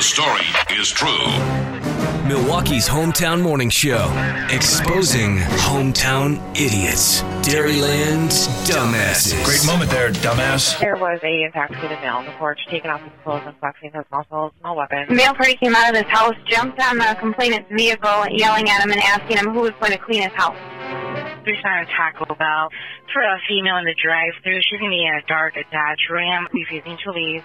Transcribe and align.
the 0.00 0.04
story 0.04 0.48
is 0.80 0.88
true. 0.88 1.28
Milwaukee's 2.26 2.88
hometown 2.88 3.42
morning 3.42 3.68
show, 3.68 4.08
exposing 4.48 5.36
hometown 5.36 6.40
idiots. 6.56 7.20
Dairyland's 7.44 8.48
dumbasses. 8.64 9.44
Great 9.44 9.66
moment 9.66 9.90
there, 9.90 10.10
dumbass. 10.10 10.80
There 10.80 10.96
was 10.96 11.20
a 11.22 11.42
intoxicated 11.42 12.00
male 12.00 12.16
on 12.16 12.24
the 12.24 12.32
porch 12.40 12.58
taking 12.70 12.90
off 12.90 13.02
his 13.02 13.12
clothes 13.22 13.42
and 13.44 13.54
flexing 13.58 13.92
his 13.92 14.06
muscles, 14.10 14.52
no 14.64 14.72
weapon. 14.72 15.04
The 15.06 15.16
male 15.16 15.34
party 15.34 15.56
came 15.56 15.74
out 15.74 15.90
of 15.90 15.94
his 15.94 16.10
house, 16.10 16.34
jumped 16.48 16.80
on 16.80 16.96
the 16.96 17.14
complainant's 17.20 17.68
vehicle, 17.70 18.24
yelling 18.30 18.70
at 18.70 18.80
him 18.80 18.92
and 18.92 19.02
asking 19.02 19.36
him 19.36 19.52
who 19.52 19.60
was 19.60 19.72
going 19.80 19.92
to 19.92 19.98
clean 19.98 20.22
his 20.22 20.32
house. 20.32 20.56
There's 21.44 21.60
not 21.62 21.84
a 21.84 21.86
Taco 21.92 22.24
Bell 22.36 22.70
for 23.12 23.20
a 23.20 23.36
female 23.46 23.76
in 23.76 23.84
the 23.84 23.96
drive-through. 24.02 24.60
She's 24.64 24.80
gonna 24.80 24.88
be 24.88 25.04
in 25.04 25.12
a 25.12 25.26
dark 25.28 25.56
Dodge 25.56 26.08
Ram, 26.08 26.48
refusing 26.54 26.96
to 27.04 27.12
leave. 27.12 27.44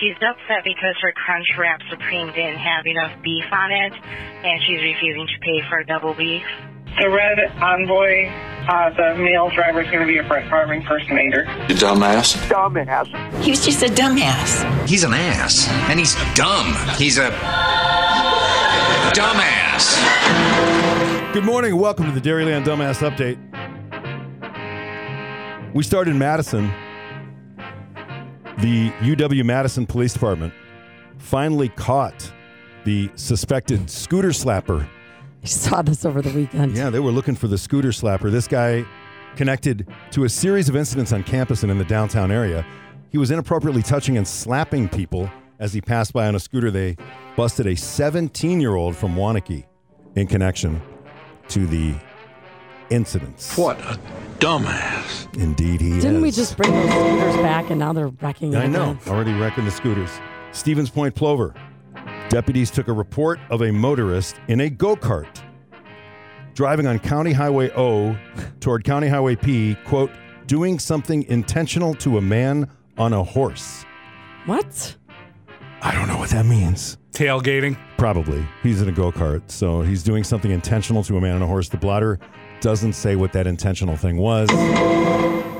She's 0.00 0.16
upset 0.16 0.64
because 0.64 0.96
her 1.00 1.12
Crunch 1.12 1.46
Wrap 1.56 1.80
Supreme 1.88 2.26
didn't 2.32 2.58
have 2.58 2.84
enough 2.84 3.22
beef 3.22 3.44
on 3.52 3.70
it, 3.70 3.92
and 3.92 4.60
she's 4.66 4.82
refusing 4.82 5.26
to 5.26 5.38
pay 5.40 5.62
for 5.68 5.84
double 5.84 6.14
beef. 6.14 6.42
The 7.00 7.08
red 7.08 7.38
envoy, 7.62 8.26
uh, 8.68 8.90
the 8.90 9.14
male 9.22 9.50
driver 9.50 9.82
is 9.82 9.86
going 9.90 10.00
to 10.00 10.06
be 10.06 10.18
a 10.18 10.24
Brett 10.24 10.50
Favre 10.50 10.74
impersonator. 10.74 11.44
You 11.68 11.76
dumbass. 11.76 12.36
dumbass. 12.48 13.42
He 13.42 13.50
was 13.50 13.64
just 13.64 13.82
a 13.82 13.86
dumbass. 13.86 14.88
He's 14.88 15.04
an 15.04 15.14
ass, 15.14 15.68
and 15.88 15.98
he's 15.98 16.14
dumb. 16.34 16.74
He's 16.96 17.18
a 17.18 17.30
dumbass. 19.14 19.94
Good 21.32 21.44
morning. 21.44 21.76
Welcome 21.76 22.06
to 22.06 22.12
the 22.12 22.20
Dairyland 22.20 22.64
Dumbass 22.64 22.98
Update. 23.08 23.38
We 25.72 25.82
start 25.84 26.08
in 26.08 26.18
Madison. 26.18 26.72
The 28.58 28.90
UW 29.00 29.44
Madison 29.44 29.86
Police 29.86 30.12
Department 30.12 30.52
finally 31.18 31.68
caught 31.70 32.32
the 32.84 33.10
suspected 33.16 33.90
scooter 33.90 34.28
slapper. 34.28 34.86
I 35.42 35.46
saw 35.46 35.82
this 35.82 36.04
over 36.04 36.22
the 36.22 36.30
weekend. 36.30 36.76
Yeah, 36.76 36.90
they 36.90 37.00
were 37.00 37.10
looking 37.10 37.34
for 37.34 37.48
the 37.48 37.58
scooter 37.58 37.88
slapper. 37.88 38.30
This 38.30 38.46
guy 38.46 38.84
connected 39.36 39.88
to 40.12 40.24
a 40.24 40.28
series 40.28 40.68
of 40.68 40.76
incidents 40.76 41.12
on 41.12 41.22
campus 41.24 41.62
and 41.62 41.72
in 41.72 41.78
the 41.78 41.84
downtown 41.84 42.30
area. 42.30 42.64
He 43.10 43.18
was 43.18 43.30
inappropriately 43.30 43.82
touching 43.82 44.16
and 44.16 44.26
slapping 44.26 44.88
people 44.88 45.30
as 45.58 45.72
he 45.72 45.80
passed 45.80 46.12
by 46.12 46.26
on 46.28 46.34
a 46.34 46.40
scooter. 46.40 46.70
They 46.70 46.96
busted 47.36 47.66
a 47.66 47.74
17 47.74 48.60
year 48.60 48.74
old 48.74 48.96
from 48.96 49.16
Waunakee 49.16 49.64
in 50.14 50.26
connection 50.26 50.80
to 51.48 51.66
the 51.66 51.94
incidents. 52.90 53.56
What 53.56 53.80
a 53.80 53.98
dumbass. 54.38 55.34
Indeed, 55.36 55.80
he 55.80 55.90
is. 55.98 56.04
Didn't 56.04 56.22
we 56.22 56.30
just 56.30 56.56
bring 56.56 56.72
those 56.72 56.90
scooters 56.90 57.36
back 57.36 57.70
and 57.70 57.78
now 57.78 57.92
they're 57.92 58.08
wrecking 58.08 58.52
it 58.52 58.58
I 58.58 58.66
know. 58.66 58.92
again? 58.92 58.98
Already 59.08 59.32
wrecking 59.34 59.64
the 59.64 59.70
scooters. 59.70 60.10
Stevens 60.52 60.90
Point 60.90 61.14
Plover. 61.14 61.54
Deputies 62.28 62.70
took 62.70 62.88
a 62.88 62.92
report 62.92 63.38
of 63.50 63.62
a 63.62 63.70
motorist 63.70 64.36
in 64.48 64.60
a 64.60 64.70
go 64.70 64.96
kart 64.96 65.42
driving 66.54 66.86
on 66.86 66.98
County 67.00 67.32
Highway 67.32 67.70
O 67.76 68.16
toward 68.60 68.84
County 68.84 69.08
Highway 69.08 69.36
P, 69.36 69.76
quote, 69.84 70.10
doing 70.46 70.78
something 70.78 71.24
intentional 71.24 71.94
to 71.96 72.18
a 72.18 72.20
man 72.20 72.70
on 72.96 73.12
a 73.12 73.22
horse. 73.22 73.84
What? 74.46 74.96
I 75.82 75.92
don't 75.92 76.08
know 76.08 76.18
what 76.18 76.30
that 76.30 76.46
means. 76.46 76.96
Tailgating. 77.14 77.78
Probably. 77.96 78.44
He's 78.62 78.82
in 78.82 78.88
a 78.88 78.92
go 78.92 79.10
kart, 79.12 79.42
so 79.50 79.82
he's 79.82 80.02
doing 80.02 80.24
something 80.24 80.50
intentional 80.50 81.02
to 81.04 81.16
a 81.16 81.20
man 81.20 81.36
on 81.36 81.42
a 81.42 81.46
horse. 81.46 81.68
The 81.68 81.76
blotter 81.76 82.18
doesn't 82.60 82.94
say 82.94 83.14
what 83.16 83.32
that 83.32 83.46
intentional 83.46 83.96
thing 83.96 84.16
was, 84.16 84.48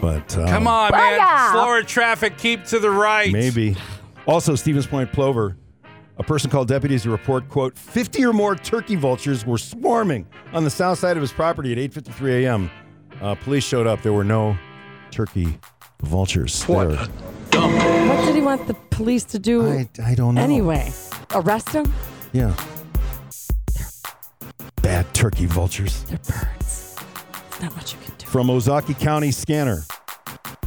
but 0.00 0.36
um, 0.36 0.46
Come 0.48 0.66
on, 0.66 0.90
man. 0.92 1.52
Slower 1.52 1.82
traffic. 1.82 2.38
Keep 2.38 2.64
to 2.66 2.78
the 2.78 2.90
right. 2.90 3.32
Maybe. 3.32 3.76
Also, 4.26 4.54
Stevens 4.54 4.86
Point 4.86 5.12
Plover, 5.12 5.56
a 6.18 6.22
person 6.22 6.50
called 6.50 6.68
deputies 6.68 7.02
to 7.02 7.10
report, 7.10 7.48
quote, 7.48 7.76
50 7.76 8.24
or 8.24 8.32
more 8.32 8.54
turkey 8.56 8.96
vultures 8.96 9.44
were 9.46 9.58
swarming 9.58 10.26
on 10.52 10.64
the 10.64 10.70
south 10.70 10.98
side 10.98 11.16
of 11.16 11.20
his 11.20 11.32
property 11.32 11.72
at 11.72 11.78
8.53 11.92 12.44
a.m. 12.44 12.70
Uh, 13.20 13.34
police 13.34 13.64
showed 13.64 13.86
up. 13.86 14.02
There 14.02 14.12
were 14.12 14.24
no 14.24 14.56
turkey 15.10 15.58
vultures 16.02 16.64
What 16.64 16.88
there. 16.88 16.98
a 16.98 17.06
dumbass. 17.50 18.08
What 18.08 18.24
did 18.26 18.34
he 18.34 18.40
want 18.42 18.66
the 18.66 18.74
police 18.90 19.24
to 19.24 19.38
do 19.38 19.66
I, 19.68 19.88
I 20.04 20.14
don't 20.14 20.34
know. 20.36 20.42
anyway? 20.42 20.90
Arrest 21.34 21.70
him? 21.70 21.92
Yeah. 22.32 22.54
Bad 24.82 25.12
turkey 25.14 25.46
vultures. 25.46 26.04
They're 26.04 26.18
birds. 26.18 26.96
There's 27.50 27.62
not 27.62 27.74
much 27.76 27.92
you 27.94 27.98
can 28.04 28.14
do. 28.18 28.26
From 28.26 28.46
Ozaukee 28.46 28.98
County 28.98 29.30
Scanner, 29.30 29.82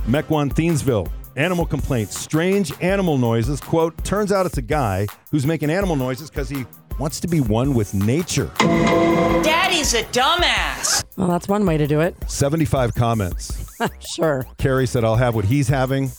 Mequon 0.08 0.52
Thiensville. 0.54 1.10
Animal 1.38 1.68
complaints, 1.68 2.18
strange 2.20 2.74
animal 2.82 3.20
noises. 3.20 3.62
Quote, 3.62 3.96
turns 4.04 4.32
out 4.32 4.48
it's 4.48 4.58
a 4.58 4.62
guy 4.62 5.06
who's 5.30 5.46
making 5.46 5.70
animal 5.70 5.96
noises 5.96 6.32
because 6.32 6.50
he 6.50 6.66
wants 7.00 7.20
to 7.20 7.28
be 7.28 7.42
one 7.42 7.76
with 7.76 7.94
nature. 7.94 8.50
Daddy's 8.58 9.94
a 9.94 10.02
dumbass. 10.06 11.06
Well, 11.16 11.28
that's 11.28 11.48
one 11.48 11.64
way 11.68 11.78
to 11.78 11.86
do 11.86 12.00
it. 12.00 12.16
75 12.28 12.96
comments. 12.96 13.72
sure. 14.16 14.48
Carrie 14.58 14.88
said, 14.88 15.04
I'll 15.04 15.16
have 15.16 15.36
what 15.36 15.46
he's 15.46 15.68
having. 15.68 16.12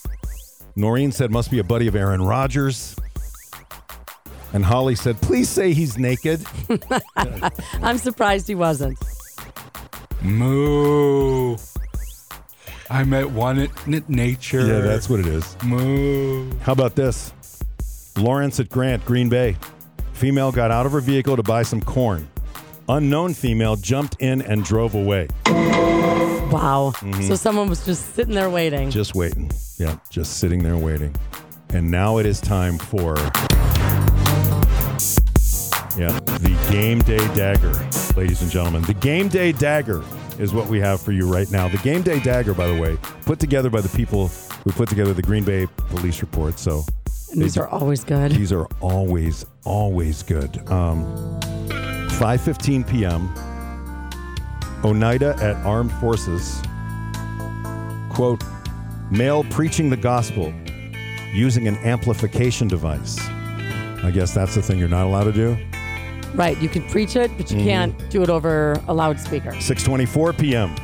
Noreen 0.76 1.10
said, 1.10 1.32
must 1.32 1.50
be 1.50 1.58
a 1.58 1.64
buddy 1.64 1.88
of 1.88 1.96
Aaron 1.96 2.22
Rodgers. 2.22 2.94
And 4.52 4.64
Holly 4.64 4.94
said, 4.94 5.20
please 5.20 5.48
say 5.48 5.72
he's 5.72 5.98
naked. 5.98 6.44
I'm 7.82 7.98
surprised 7.98 8.48
he 8.48 8.54
wasn't. 8.54 8.98
Moo. 10.22 11.56
I 12.90 13.04
met 13.04 13.30
one 13.30 13.58
at 13.58 13.70
n- 13.86 14.04
nature. 14.08 14.66
Yeah, 14.66 14.80
that's 14.80 15.10
what 15.10 15.20
it 15.20 15.26
is. 15.26 15.56
Moo. 15.62 16.50
How 16.60 16.72
about 16.72 16.96
this? 16.96 17.32
Lawrence 18.16 18.58
at 18.58 18.70
Grant, 18.70 19.04
Green 19.04 19.28
Bay. 19.28 19.56
Female 20.14 20.50
got 20.50 20.70
out 20.70 20.86
of 20.86 20.92
her 20.92 21.00
vehicle 21.00 21.36
to 21.36 21.42
buy 21.42 21.62
some 21.62 21.80
corn. 21.82 22.28
Unknown 22.88 23.34
female 23.34 23.76
jumped 23.76 24.16
in 24.20 24.40
and 24.42 24.64
drove 24.64 24.94
away. 24.94 25.28
Wow. 25.46 26.92
Mm-hmm. 26.96 27.22
So 27.22 27.34
someone 27.34 27.68
was 27.68 27.84
just 27.84 28.14
sitting 28.14 28.34
there 28.34 28.48
waiting. 28.48 28.90
Just 28.90 29.14
waiting. 29.14 29.50
Yeah, 29.78 29.98
just 30.08 30.38
sitting 30.38 30.62
there 30.62 30.78
waiting. 30.78 31.14
And 31.68 31.90
now 31.90 32.16
it 32.16 32.24
is 32.24 32.40
time 32.40 32.78
for 32.78 33.16
Yeah, 35.98 36.12
the 36.20 36.56
game 36.70 37.00
day 37.00 37.18
dagger, 37.34 37.72
ladies 38.16 38.40
and 38.40 38.48
gentlemen. 38.48 38.82
The 38.82 38.94
game 38.94 39.26
day 39.26 39.50
dagger 39.50 40.04
is 40.38 40.54
what 40.54 40.68
we 40.68 40.78
have 40.78 41.00
for 41.00 41.10
you 41.10 41.28
right 41.28 41.50
now. 41.50 41.66
The 41.66 41.78
game 41.78 42.02
day 42.02 42.20
dagger, 42.20 42.54
by 42.54 42.68
the 42.68 42.80
way, 42.80 42.96
put 43.22 43.40
together 43.40 43.68
by 43.68 43.80
the 43.80 43.88
people 43.88 44.28
who 44.62 44.70
put 44.70 44.88
together 44.88 45.12
the 45.12 45.22
Green 45.22 45.42
Bay 45.42 45.66
police 45.88 46.20
report. 46.20 46.60
So 46.60 46.84
these 47.34 47.58
are 47.58 47.66
always 47.66 48.04
good. 48.04 48.30
these 48.30 48.52
are 48.52 48.66
always, 48.80 49.44
always 49.64 50.22
good. 50.22 50.58
Um, 50.70 51.04
5.15 52.20 52.88
p.m., 52.88 53.34
Oneida 54.84 55.34
at 55.42 55.56
Armed 55.66 55.90
Forces, 55.94 56.62
quote, 58.08 58.44
male 59.10 59.42
preaching 59.50 59.90
the 59.90 59.96
gospel 59.96 60.54
using 61.34 61.66
an 61.66 61.76
amplification 61.78 62.68
device. 62.68 63.18
I 64.04 64.12
guess 64.14 64.32
that's 64.32 64.54
the 64.54 64.62
thing 64.62 64.78
you're 64.78 64.86
not 64.86 65.04
allowed 65.04 65.24
to 65.24 65.32
do. 65.32 65.58
Right. 66.34 66.60
You 66.60 66.68
can 66.68 66.82
preach 66.88 67.16
it, 67.16 67.30
but 67.36 67.50
you 67.50 67.56
Mm-hmm. 67.58 67.66
can't 67.66 68.10
do 68.10 68.22
it 68.22 68.28
over 68.30 68.80
a 68.88 68.94
loudspeaker. 68.94 69.52
6:24 69.52 70.38
p.m. 70.38 70.74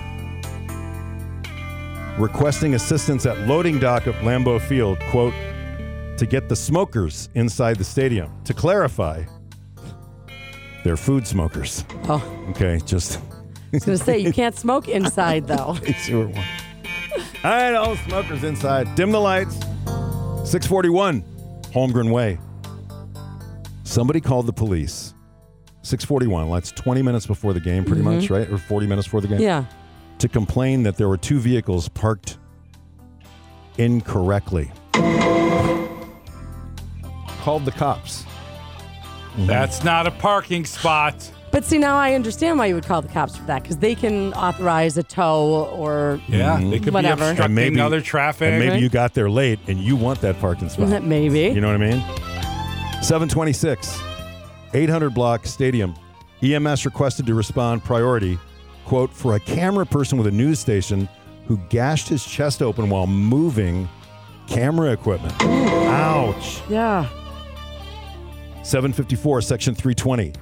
Requesting 2.19 2.75
assistance 2.75 3.27
at 3.27 3.39
loading 3.41 3.79
dock 3.79 4.07
of 4.07 4.15
Lambeau 4.17 4.61
Field, 4.61 4.99
quote, 5.11 5.35
to 6.17 6.27
get 6.27 6.49
the 6.49 6.55
smokers 6.55 7.29
inside 7.35 7.77
the 7.77 7.85
stadium. 7.85 8.31
To 8.45 8.55
clarify, 8.55 9.25
they're 10.85 10.97
food 10.97 11.27
smokers. 11.27 11.85
Oh, 12.09 12.23
Okay, 12.51 12.79
just 12.87 13.19
I 13.19 13.21
was 13.73 13.85
going 13.85 13.99
to 13.99 14.05
say, 14.05 14.19
you 14.19 14.33
can't 14.33 14.55
smoke 14.57 14.87
inside, 14.87 15.49
though. 15.49 15.77
you. 16.07 16.33
All 17.43 17.51
right, 17.51 17.75
all 17.75 17.97
smokers 17.97 18.45
inside. 18.45 18.95
Dim 18.95 19.11
the 19.11 19.21
lights. 19.21 19.57
641 20.49 21.23
Holmgren 21.73 22.13
Way. 22.13 22.39
Somebody 23.83 24.21
called 24.21 24.47
the 24.47 24.53
police. 24.53 25.15
641. 25.85 26.51
That's 26.51 26.73
20 26.73 27.03
minutes 27.03 27.27
before 27.27 27.53
the 27.53 27.61
game, 27.61 27.85
pretty 27.85 28.03
much, 28.03 28.25
mm-hmm. 28.25 28.35
right? 28.35 28.51
Or 28.51 28.59
40 28.59 28.87
minutes 28.87 29.07
before 29.07 29.21
the 29.21 29.29
game. 29.29 29.41
Yeah. 29.41 29.65
to 30.19 30.29
complain 30.29 30.83
that 30.85 30.97
there 30.97 31.09
were 31.09 31.17
two 31.19 31.39
vehicles 31.39 31.89
parked 31.89 32.39
incorrectly. 33.79 34.71
Called 37.43 37.65
the 37.65 37.73
cops. 37.73 38.23
Mm-hmm. 38.23 39.47
That's 39.47 39.85
not 39.85 40.07
a 40.07 40.11
parking 40.13 40.65
spot. 40.65 41.31
But 41.51 41.65
see, 41.65 41.79
now 41.79 41.97
I 41.97 42.15
understand 42.15 42.59
why 42.59 42.67
you 42.67 42.75
would 42.75 42.87
call 42.87 43.03
the 43.03 43.09
cops 43.09 43.37
for 43.37 43.45
that 43.45 43.63
because 43.63 43.77
they 43.79 43.95
can 43.95 44.33
authorize 44.35 44.97
a 44.97 45.03
tow 45.03 45.69
or 45.73 46.21
Yeah, 46.27 46.59
they 46.59 46.81
could 46.81 46.95
Whatever. 46.95 47.17
be 47.25 47.31
obstructing 47.31 47.45
And 47.45 47.55
maybe- 47.55 47.81
other 47.81 48.01
traffic. 48.01 48.49
And 48.49 48.59
maybe 48.59 48.71
Right. 48.73 48.83
you 48.83 48.89
got 48.89 49.15
there 49.15 49.29
late 49.31 49.59
and 49.69 49.79
you 49.79 49.95
want 49.97 50.21
that 50.23 50.41
parking 50.41 50.69
spot. 50.69 51.03
maybe. 51.05 51.41
You 51.55 51.61
know 51.61 51.67
what 51.69 51.81
I 51.81 51.91
mean? 51.91 52.03
726, 53.03 54.01
800 54.75 55.15
block 55.15 55.47
stadium. 55.47 55.95
EMS 56.43 56.85
requested 56.85 57.27
to 57.27 57.35
respond 57.35 57.85
priority, 57.85 58.39
quote, 58.85 59.13
for 59.13 59.37
a 59.37 59.41
camera 59.41 59.87
person 59.87 60.19
with 60.19 60.27
a 60.27 60.31
news 60.31 60.59
station 60.59 61.09
who 61.47 61.57
gashed 61.69 62.09
his 62.09 62.25
chest 62.25 62.61
open 62.61 62.91
while 62.91 63.07
moving 63.07 63.89
camera 64.47 64.93
equipment. 64.93 65.35
Ouch. 65.43 66.61
Yeah. 66.69 67.09
754, 68.63 69.43
section 69.43 69.75
320. 69.75 70.33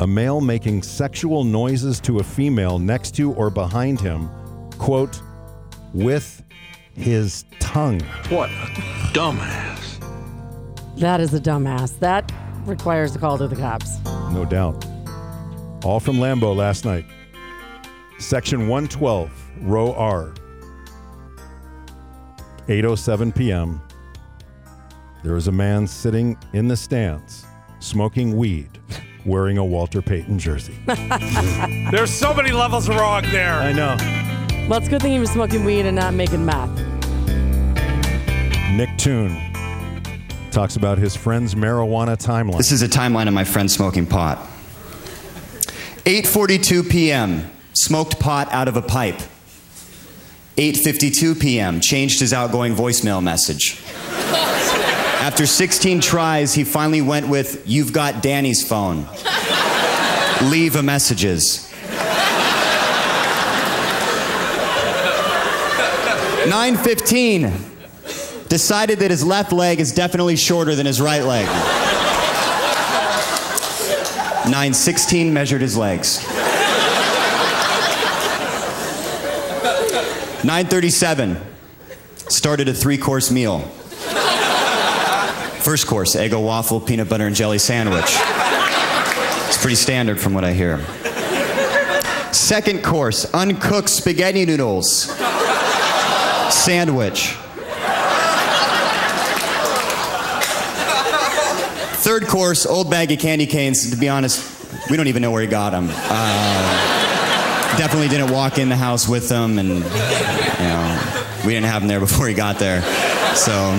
A 0.00 0.06
male 0.06 0.40
making 0.40 0.82
sexual 0.82 1.44
noises 1.44 2.00
to 2.00 2.20
a 2.20 2.22
female 2.22 2.78
next 2.78 3.14
to 3.16 3.32
or 3.34 3.50
behind 3.50 4.00
him, 4.00 4.30
quote, 4.78 5.20
with 5.92 6.42
his 6.94 7.44
tongue. 7.58 8.00
What 8.28 8.50
a 8.50 8.66
dumbass. 9.12 9.69
That 11.00 11.22
is 11.22 11.32
a 11.32 11.40
dumbass. 11.40 11.98
That 12.00 12.30
requires 12.66 13.16
a 13.16 13.18
call 13.18 13.38
to 13.38 13.48
the 13.48 13.56
cops. 13.56 14.04
No 14.32 14.44
doubt. 14.44 14.84
All 15.82 15.98
from 15.98 16.16
Lambeau 16.16 16.54
last 16.54 16.84
night. 16.84 17.06
Section 18.18 18.68
112, 18.68 19.30
row 19.62 19.94
R. 19.94 20.34
8:07 22.68 23.34
p.m. 23.34 23.80
There 25.24 25.36
is 25.36 25.48
a 25.48 25.52
man 25.52 25.86
sitting 25.86 26.36
in 26.52 26.68
the 26.68 26.76
stands 26.76 27.46
smoking 27.78 28.36
weed 28.36 28.68
wearing 29.24 29.56
a 29.56 29.64
Walter 29.64 30.02
Payton 30.02 30.38
jersey. 30.38 30.76
There's 31.90 32.10
so 32.10 32.34
many 32.34 32.52
levels 32.52 32.90
wrong 32.90 33.22
there. 33.30 33.54
I 33.54 33.72
know. 33.72 33.96
Well, 34.68 34.78
it's 34.78 34.88
a 34.88 34.90
good 34.90 35.00
thing 35.00 35.12
he 35.12 35.18
was 35.18 35.30
smoking 35.30 35.64
weed 35.64 35.86
and 35.86 35.96
not 35.96 36.12
making 36.12 36.44
meth. 36.44 36.70
Nick 38.76 39.00
Thune 39.00 39.49
talks 40.50 40.76
about 40.76 40.98
his 40.98 41.16
friend's 41.16 41.54
marijuana 41.54 42.16
timeline. 42.16 42.58
This 42.58 42.72
is 42.72 42.82
a 42.82 42.88
timeline 42.88 43.28
of 43.28 43.34
my 43.34 43.44
friend 43.44 43.70
smoking 43.70 44.06
pot. 44.06 44.38
8:42 46.04 46.90
p.m. 46.90 47.50
Smoked 47.72 48.18
pot 48.18 48.52
out 48.52 48.68
of 48.68 48.76
a 48.76 48.82
pipe. 48.82 49.20
8:52 50.56 51.40
p.m. 51.40 51.80
Changed 51.80 52.20
his 52.20 52.32
outgoing 52.32 52.74
voicemail 52.74 53.22
message. 53.22 53.82
After 55.20 55.46
16 55.46 56.00
tries, 56.00 56.54
he 56.54 56.64
finally 56.64 57.02
went 57.02 57.28
with 57.28 57.62
"You've 57.66 57.92
got 57.92 58.22
Danny's 58.22 58.66
phone. 58.66 59.06
Leave 60.42 60.76
a 60.76 60.82
messages." 60.82 61.66
9:15 66.46 67.79
decided 68.50 68.98
that 68.98 69.10
his 69.12 69.24
left 69.24 69.52
leg 69.52 69.80
is 69.80 69.92
definitely 69.92 70.36
shorter 70.36 70.74
than 70.74 70.84
his 70.84 71.00
right 71.00 71.22
leg. 71.22 71.46
916 74.44 75.32
measured 75.32 75.60
his 75.60 75.76
legs. 75.76 76.26
937 80.42 81.36
started 82.28 82.68
a 82.68 82.74
three 82.74 82.98
course 82.98 83.30
meal. 83.30 83.60
First 85.60 85.86
course, 85.86 86.16
Eggo 86.16 86.44
waffle, 86.44 86.80
peanut 86.80 87.08
butter 87.08 87.26
and 87.26 87.36
jelly 87.36 87.58
sandwich. 87.58 88.16
It's 89.46 89.58
pretty 89.58 89.76
standard 89.76 90.18
from 90.18 90.34
what 90.34 90.44
I 90.44 90.52
hear. 90.54 90.84
Second 92.32 92.82
course, 92.82 93.32
uncooked 93.32 93.90
spaghetti 93.90 94.44
noodles. 94.44 95.14
Sandwich. 96.52 97.36
Third 102.10 102.26
course, 102.26 102.66
old 102.66 102.90
bag 102.90 103.12
of 103.12 103.20
candy 103.20 103.46
canes. 103.46 103.88
To 103.88 103.96
be 103.96 104.08
honest, 104.08 104.90
we 104.90 104.96
don't 104.96 105.06
even 105.06 105.22
know 105.22 105.30
where 105.30 105.42
he 105.42 105.46
got 105.46 105.70
them. 105.70 105.86
Uh, 105.88 107.78
definitely 107.78 108.08
didn't 108.08 108.32
walk 108.32 108.58
in 108.58 108.68
the 108.68 108.74
house 108.74 109.08
with 109.08 109.28
them, 109.28 109.60
and 109.60 109.68
you 109.68 109.78
know, 109.78 111.22
we 111.46 111.52
didn't 111.52 111.66
have 111.66 111.82
them 111.82 111.86
there 111.86 112.00
before 112.00 112.26
he 112.26 112.34
got 112.34 112.58
there. 112.58 112.82
So, 113.36 113.78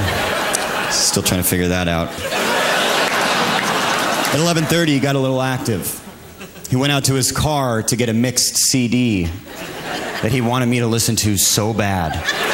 still 0.92 1.24
trying 1.24 1.44
to 1.44 1.46
figure 1.46 1.68
that 1.68 1.90
out. 1.90 2.08
At 4.34 4.40
11:30, 4.40 4.94
he 4.94 5.02
got 5.02 5.18
a 5.18 5.20
little 5.20 5.42
active. 5.42 6.00
He 6.70 6.78
went 6.78 6.94
out 6.94 7.04
to 7.06 7.16
his 7.16 7.34
car 7.34 7.84
to 7.84 7.96
get 7.98 8.08
a 8.08 8.14
mixed 8.14 8.56
CD 8.56 9.26
that 9.26 10.32
he 10.32 10.40
wanted 10.40 10.68
me 10.68 10.80
to 10.80 10.88
listen 10.88 11.18
to 11.18 11.36
so 11.36 11.74
bad. 11.74 12.51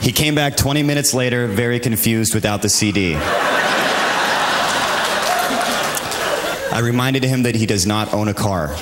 He 0.00 0.12
came 0.12 0.34
back 0.34 0.56
20 0.56 0.82
minutes 0.82 1.14
later, 1.14 1.46
very 1.46 1.80
confused 1.80 2.34
without 2.34 2.62
the 2.62 2.68
CD. 2.68 3.16
I 6.76 6.80
reminded 6.82 7.24
him 7.24 7.44
that 7.44 7.54
he 7.54 7.64
does 7.64 7.86
not 7.86 8.12
own 8.12 8.28
a 8.28 8.34
car. 8.34 8.76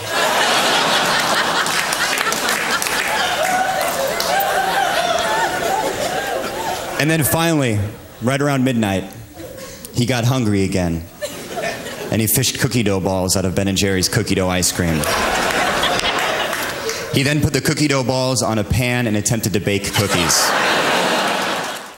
And 7.00 7.10
then 7.10 7.22
finally, 7.22 7.78
right 8.22 8.40
around 8.40 8.64
midnight, 8.64 9.04
he 9.94 10.06
got 10.06 10.24
hungry 10.24 10.64
again. 10.64 11.04
And 12.10 12.20
he 12.20 12.26
fished 12.26 12.58
cookie 12.60 12.82
dough 12.82 13.00
balls 13.00 13.36
out 13.36 13.44
of 13.44 13.54
Ben 13.54 13.68
and 13.68 13.76
Jerry's 13.76 14.08
cookie 14.08 14.34
dough 14.34 14.48
ice 14.48 14.72
cream. 14.72 14.96
He 17.14 17.22
then 17.22 17.40
put 17.40 17.52
the 17.52 17.60
cookie 17.60 17.88
dough 17.88 18.02
balls 18.04 18.42
on 18.42 18.58
a 18.58 18.64
pan 18.64 19.06
and 19.06 19.16
attempted 19.16 19.52
to 19.52 19.60
bake 19.60 19.92
cookies. 19.92 20.50